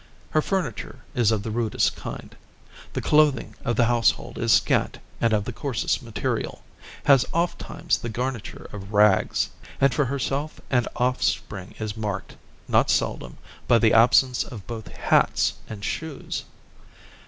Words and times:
Her 0.31 0.41
furniture 0.41 1.01
is 1.13 1.31
of 1.31 1.43
the 1.43 1.51
rudest 1.51 1.95
kind. 1.95 2.35
The 2.93 3.03
clothing 3.03 3.53
of 3.63 3.75
the 3.75 3.85
household 3.85 4.39
is 4.39 4.51
scant 4.51 4.97
and 5.21 5.31
of 5.31 5.45
the 5.45 5.53
coarsest 5.53 6.01
material, 6.01 6.63
has 7.03 7.23
ofttimes 7.35 7.99
the 7.99 8.09
garniture 8.09 8.67
of 8.73 8.93
rags; 8.93 9.49
and 9.79 9.93
for 9.93 10.05
herself 10.05 10.59
and 10.71 10.87
offspring 10.95 11.75
is 11.77 11.95
marked, 11.95 12.35
not 12.67 12.89
seldom, 12.89 13.37
by 13.67 13.77
the 13.77 13.93
absence 13.93 14.43
of 14.43 14.65
both 14.65 14.87
hats 14.87 15.53
and 15.69 15.85
shoes. 15.85 16.45